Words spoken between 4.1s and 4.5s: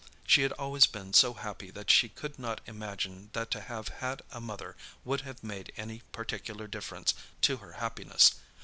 a